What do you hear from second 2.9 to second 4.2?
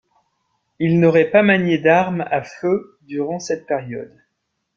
durant cette période.